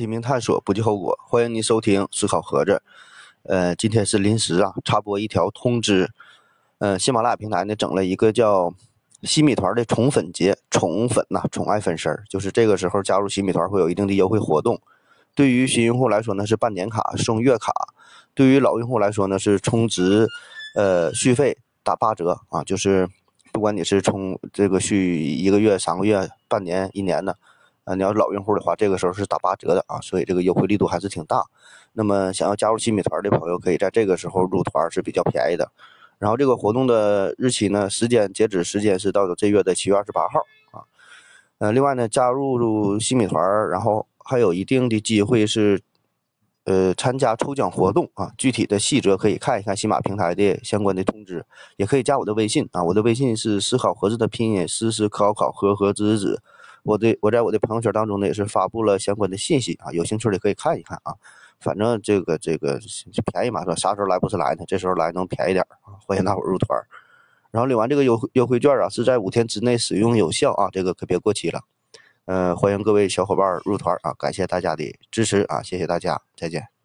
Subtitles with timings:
[0.00, 1.14] 拼命探索，不计后果。
[1.28, 2.80] 欢迎您收听思考盒子。
[3.42, 6.10] 呃，今天是临时啊，插播一条通知。
[6.78, 8.72] 呃，喜马拉雅平台呢整了一个叫
[9.24, 14.80] 西米团的宠粉节，宠粉呐，宠爱粉丝儿，就是这个时候加入西米团会有一定的优惠活动。
[15.34, 17.70] 对于新用户来说呢，是办年卡送月卡；
[18.32, 20.26] 对于老用户来说呢，是充值，
[20.76, 23.06] 呃，续费打八折啊，就是
[23.52, 27.36] 不管你是充这个续一个月、三个月、半年、一年的。
[27.84, 31.42] 啊，你要老用户的话，这个时候是打八折的啊，所以这个优惠力度还是挺大。
[31.92, 35.72] 那么想要加入新米团的朋友，可以在这个时候入团是比较便宜的。
[36.18, 40.84] 然后这个活动的日期呢，时间截止时间是到这月的七月二十八号啊。
[41.58, 45.80] 呃，另外呢，加入新米团，然后还有一定的机会是，
[46.64, 48.32] 呃，参加抽奖活动啊。
[48.36, 51.44] 具体的细则可以看一看新马平台的相关的通知，
[51.76, 52.84] 也可以加我的微信啊。
[52.84, 56.42] 我的微信是思考盒子的拼音，思思考考和和子子。
[56.82, 61.14] 我的我在我的朋友圈当中呢也是发布了相关的信息啊，有兴趣的可以看一看啊。
[61.60, 62.80] 反正这个这个
[63.26, 64.64] 便宜嘛，说啥时候来不是来呢？
[64.66, 66.80] 这时候来能便宜点啊，欢迎大伙入团。
[67.50, 71.60] 然后领完这个优优惠券啊，是在五天之内使用有效啊，这个可别过期了。
[72.24, 76.79] 嗯，欢迎各位小伙伴入团啊，感谢大家的支持啊，谢谢大家，再见。